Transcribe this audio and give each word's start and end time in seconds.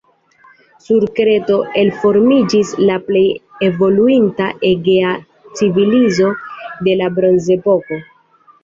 Sur 0.85 1.03
Kreto 1.19 1.57
elformiĝis 1.81 2.73
la 2.85 2.97
plej 3.11 3.23
evoluinta 3.69 4.49
egea 4.73 5.15
civilizo 5.61 6.35
de 6.89 7.01
la 7.05 7.17
bronzepoko. 7.21 8.03